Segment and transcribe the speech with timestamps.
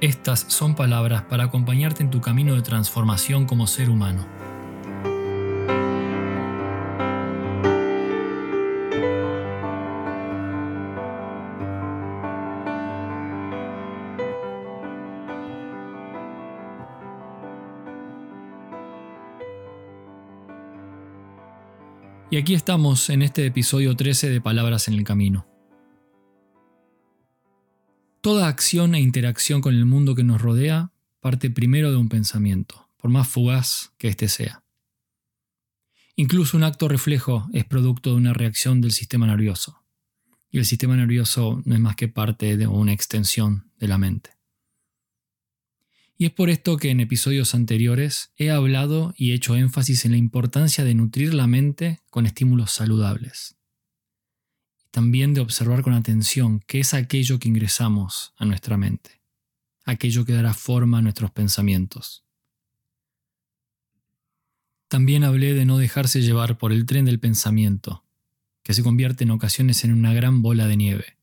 [0.00, 4.26] estas son palabras para acompañarte en tu camino de transformación como ser humano.
[22.30, 25.47] Y aquí estamos en este episodio 13 de Palabras en el Camino.
[28.20, 32.88] Toda acción e interacción con el mundo que nos rodea parte primero de un pensamiento,
[32.96, 34.64] por más fugaz que éste sea.
[36.16, 39.84] Incluso un acto reflejo es producto de una reacción del sistema nervioso,
[40.50, 44.30] y el sistema nervioso no es más que parte de una extensión de la mente.
[46.16, 50.18] Y es por esto que en episodios anteriores he hablado y hecho énfasis en la
[50.18, 53.57] importancia de nutrir la mente con estímulos saludables
[54.98, 59.20] también de observar con atención qué es aquello que ingresamos a nuestra mente,
[59.84, 62.24] aquello que dará forma a nuestros pensamientos.
[64.88, 68.02] También hablé de no dejarse llevar por el tren del pensamiento,
[68.64, 71.16] que se convierte en ocasiones en una gran bola de nieve.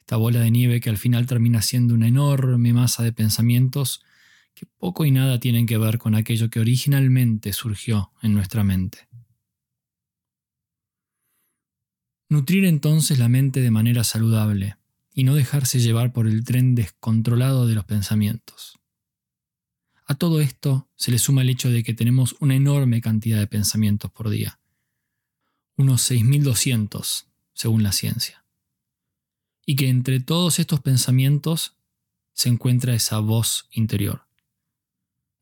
[0.00, 4.02] Esta bola de nieve que al final termina siendo una enorme masa de pensamientos
[4.52, 9.06] que poco y nada tienen que ver con aquello que originalmente surgió en nuestra mente.
[12.34, 14.76] Nutrir entonces la mente de manera saludable
[15.14, 18.76] y no dejarse llevar por el tren descontrolado de los pensamientos.
[20.04, 23.46] A todo esto se le suma el hecho de que tenemos una enorme cantidad de
[23.46, 24.58] pensamientos por día,
[25.76, 28.44] unos 6.200 según la ciencia,
[29.64, 31.76] y que entre todos estos pensamientos
[32.32, 34.26] se encuentra esa voz interior,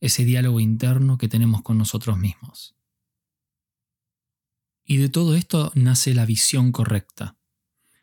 [0.02, 2.74] ese diálogo interno que tenemos con nosotros mismos.
[4.84, 7.36] Y de todo esto nace la visión correcta.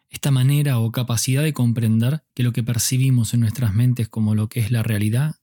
[0.10, 4.50] Esta manera o capacidad de comprender que lo que percibimos en nuestras mentes como lo
[4.50, 5.36] que es la realidad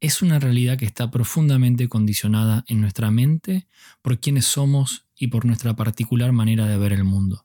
[0.00, 3.66] es una realidad que está profundamente condicionada en nuestra mente
[4.00, 7.44] por quienes somos y por nuestra particular manera de ver el mundo.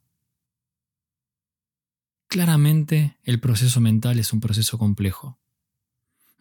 [2.27, 5.37] Claramente el proceso mental es un proceso complejo,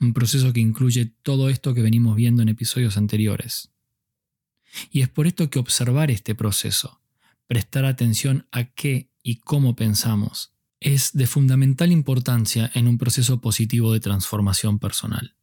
[0.01, 3.74] un proceso que incluye todo esto que venimos viendo en episodios anteriores.
[4.91, 7.01] Y es por esto que observar este proceso,
[7.47, 13.93] prestar atención a qué y cómo pensamos, es de fundamental importancia en un proceso positivo
[13.93, 15.35] de transformación personal.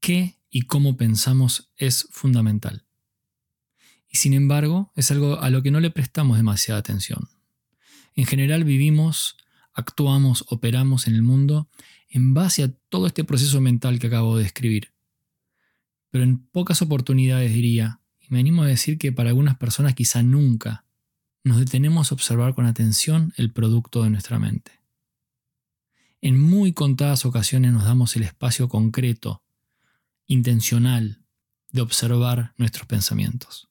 [0.00, 2.84] ¿Qué y cómo pensamos es fundamental?
[4.08, 7.28] Y sin embargo, es algo a lo que no le prestamos demasiada atención.
[8.14, 9.36] En general vivimos,
[9.72, 11.68] actuamos, operamos en el mundo
[12.08, 14.93] en base a todo este proceso mental que acabo de describir
[16.14, 20.22] pero en pocas oportunidades diría, y me animo a decir que para algunas personas quizá
[20.22, 20.84] nunca,
[21.42, 24.80] nos detenemos a observar con atención el producto de nuestra mente.
[26.20, 29.42] En muy contadas ocasiones nos damos el espacio concreto,
[30.28, 31.24] intencional,
[31.72, 33.68] de observar nuestros pensamientos.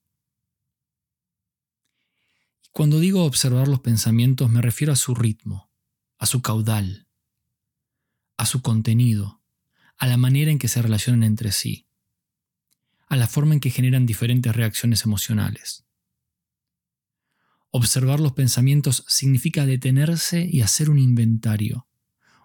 [2.74, 5.72] Cuando digo observar los pensamientos me refiero a su ritmo,
[6.18, 7.08] a su caudal,
[8.36, 9.40] a su contenido,
[9.96, 11.88] a la manera en que se relacionan entre sí
[13.14, 15.86] a la forma en que generan diferentes reacciones emocionales.
[17.70, 21.88] Observar los pensamientos significa detenerse y hacer un inventario,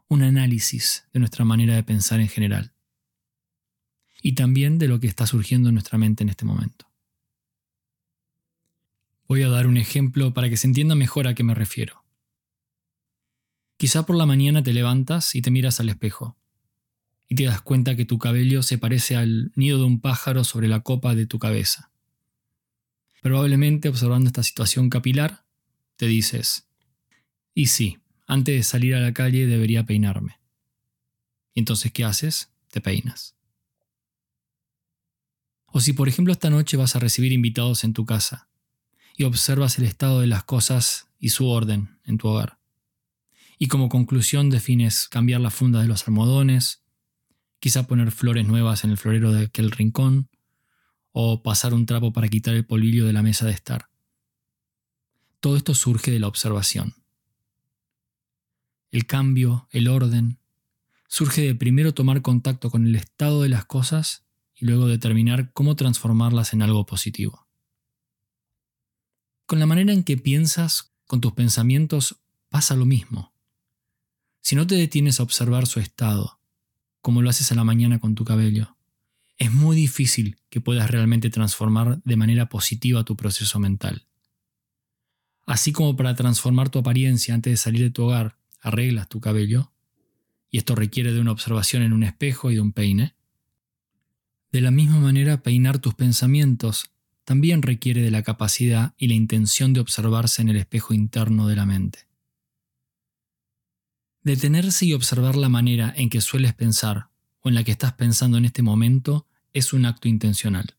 [0.09, 2.75] un análisis de nuestra manera de pensar en general,
[4.23, 6.93] y también de lo que está surgiendo en nuestra mente en este momento.
[9.27, 12.05] Voy a dar un ejemplo para que se entienda mejor a qué me refiero.
[13.78, 16.37] Quizá por la mañana te levantas y te miras al espejo
[17.38, 20.80] te das cuenta que tu cabello se parece al nido de un pájaro sobre la
[20.80, 21.92] copa de tu cabeza.
[23.22, 25.45] Probablemente observando esta situación capilar,
[25.95, 26.66] te dices,
[27.54, 30.41] y sí, antes de salir a la calle debería peinarme.
[31.54, 32.51] ¿Y entonces qué haces?
[32.72, 33.36] Te peinas.
[35.66, 38.48] O si por ejemplo esta noche vas a recibir invitados en tu casa
[39.16, 42.59] y observas el estado de las cosas y su orden en tu hogar.
[43.59, 46.83] Y como conclusión defines cambiar la funda de los almohadones,
[47.60, 50.28] quizá poner flores nuevas en el florero de aquel rincón,
[51.13, 53.89] o pasar un trapo para quitar el polvillo de la mesa de estar.
[55.41, 56.95] Todo esto surge de la observación.
[58.91, 60.39] El cambio, el orden,
[61.09, 65.77] surge de primero tomar contacto con el estado de las cosas y luego determinar cómo
[65.77, 67.47] transformarlas en algo positivo.
[69.47, 73.33] Con la manera en que piensas, con tus pensamientos, pasa lo mismo.
[74.41, 76.38] Si no te detienes a observar su estado,
[77.00, 78.77] como lo haces a la mañana con tu cabello,
[79.39, 84.06] es muy difícil que puedas realmente transformar de manera positiva tu proceso mental.
[85.47, 89.72] Así como para transformar tu apariencia antes de salir de tu hogar, arreglas tu cabello,
[90.50, 93.15] y esto requiere de una observación en un espejo y de un peine.
[94.51, 96.91] De la misma manera, peinar tus pensamientos
[97.24, 101.56] también requiere de la capacidad y la intención de observarse en el espejo interno de
[101.56, 102.09] la mente.
[104.22, 107.09] Detenerse y observar la manera en que sueles pensar
[107.41, 110.76] o en la que estás pensando en este momento es un acto intencional.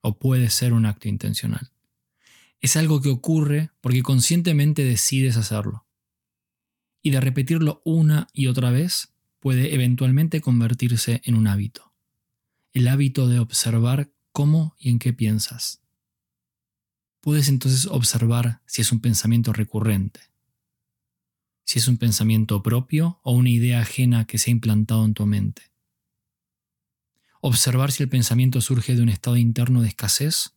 [0.00, 1.70] O puede ser un acto intencional.
[2.60, 5.86] Es algo que ocurre porque conscientemente decides hacerlo.
[7.02, 11.92] Y de repetirlo una y otra vez puede eventualmente convertirse en un hábito.
[12.72, 15.82] El hábito de observar cómo y en qué piensas.
[17.20, 20.20] Puedes entonces observar si es un pensamiento recurrente,
[21.64, 25.26] si es un pensamiento propio o una idea ajena que se ha implantado en tu
[25.26, 25.72] mente.
[27.40, 30.54] Observar si el pensamiento surge de un estado interno de escasez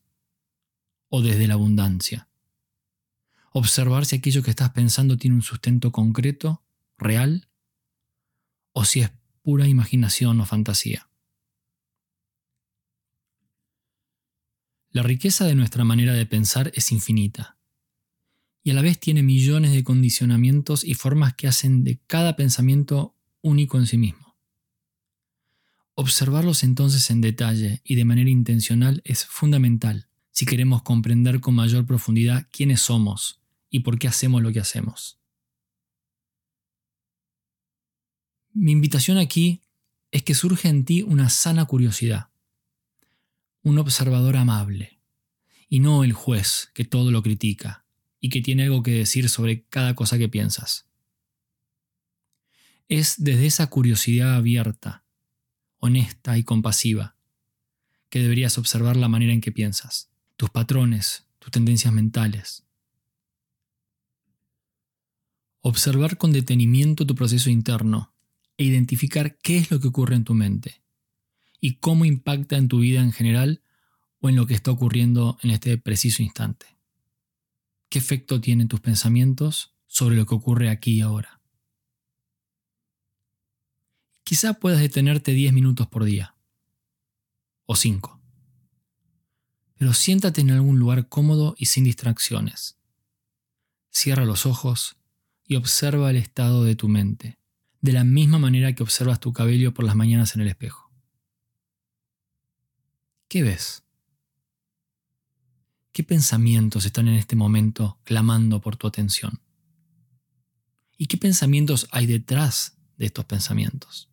[1.10, 2.30] o desde la abundancia.
[3.52, 6.64] Observar si aquello que estás pensando tiene un sustento concreto,
[6.98, 7.50] real,
[8.74, 9.12] o si es
[9.42, 11.10] pura imaginación o fantasía.
[14.92, 17.57] La riqueza de nuestra manera de pensar es infinita
[18.68, 23.16] y a la vez tiene millones de condicionamientos y formas que hacen de cada pensamiento
[23.42, 24.36] único en sí mismo.
[25.94, 31.86] Observarlos entonces en detalle y de manera intencional es fundamental si queremos comprender con mayor
[31.86, 35.18] profundidad quiénes somos y por qué hacemos lo que hacemos.
[38.52, 39.62] Mi invitación aquí
[40.12, 42.32] es que surge en ti una sana curiosidad,
[43.64, 45.00] un observador amable,
[45.70, 47.87] y no el juez que todo lo critica
[48.20, 50.86] y que tiene algo que decir sobre cada cosa que piensas.
[52.88, 55.04] Es desde esa curiosidad abierta,
[55.80, 57.16] honesta y compasiva,
[58.10, 62.64] que deberías observar la manera en que piensas, tus patrones, tus tendencias mentales.
[65.62, 68.14] Observar con detenimiento tu proceso interno
[68.58, 70.82] e identificar qué es lo que ocurre en tu mente
[71.60, 73.62] y cómo impacta en tu vida en general
[74.20, 76.77] o en lo que está ocurriendo en este preciso instante.
[77.90, 81.42] ¿Qué efecto tienen tus pensamientos sobre lo que ocurre aquí y ahora?
[84.24, 86.36] Quizá puedas detenerte 10 minutos por día,
[87.66, 88.20] o 5.
[89.76, 92.78] Pero siéntate en algún lugar cómodo y sin distracciones.
[93.90, 94.98] Cierra los ojos
[95.46, 97.40] y observa el estado de tu mente,
[97.80, 100.92] de la misma manera que observas tu cabello por las mañanas en el espejo.
[103.30, 103.87] ¿Qué ves?
[105.98, 109.40] ¿Qué pensamientos están en este momento clamando por tu atención?
[110.96, 114.08] ¿Y qué pensamientos hay detrás de estos pensamientos?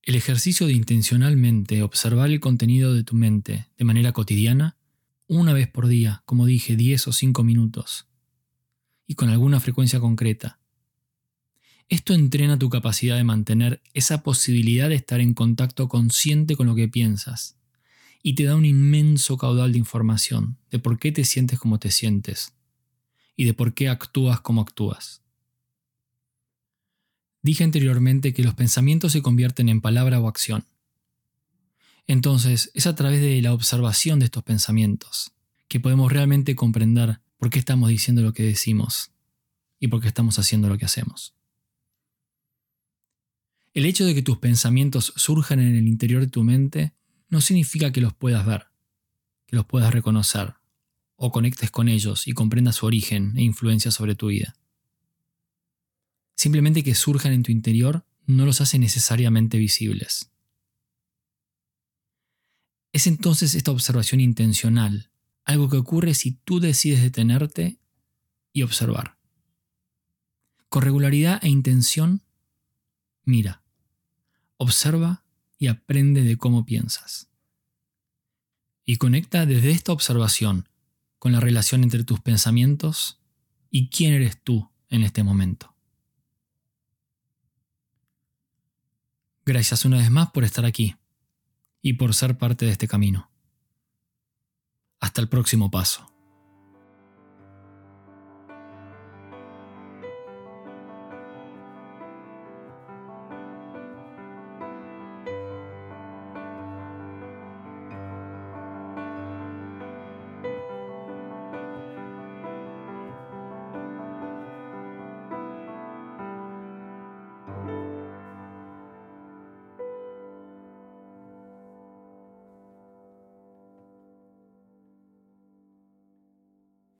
[0.00, 4.76] El ejercicio de intencionalmente observar el contenido de tu mente de manera cotidiana,
[5.26, 8.06] una vez por día, como dije, 10 o 5 minutos,
[9.08, 10.60] y con alguna frecuencia concreta,
[11.88, 16.76] esto entrena tu capacidad de mantener esa posibilidad de estar en contacto consciente con lo
[16.76, 17.56] que piensas
[18.22, 21.90] y te da un inmenso caudal de información de por qué te sientes como te
[21.90, 22.54] sientes
[23.36, 25.22] y de por qué actúas como actúas.
[27.42, 30.64] Dije anteriormente que los pensamientos se convierten en palabra o acción.
[32.06, 35.32] Entonces, es a través de la observación de estos pensamientos
[35.66, 39.10] que podemos realmente comprender por qué estamos diciendo lo que decimos
[39.80, 41.34] y por qué estamos haciendo lo que hacemos.
[43.74, 46.92] El hecho de que tus pensamientos surjan en el interior de tu mente
[47.32, 48.66] no significa que los puedas ver,
[49.46, 50.56] que los puedas reconocer,
[51.16, 54.54] o conectes con ellos y comprendas su origen e influencia sobre tu vida.
[56.36, 60.30] Simplemente que surjan en tu interior no los hace necesariamente visibles.
[62.92, 65.10] Es entonces esta observación intencional,
[65.46, 67.78] algo que ocurre si tú decides detenerte
[68.52, 69.16] y observar.
[70.68, 72.20] Con regularidad e intención,
[73.24, 73.62] mira
[74.58, 75.21] observa
[75.62, 77.30] y aprende de cómo piensas.
[78.84, 80.68] Y conecta desde esta observación
[81.20, 83.20] con la relación entre tus pensamientos
[83.70, 85.72] y quién eres tú en este momento.
[89.46, 90.96] Gracias una vez más por estar aquí
[91.80, 93.30] y por ser parte de este camino.
[94.98, 96.11] Hasta el próximo paso.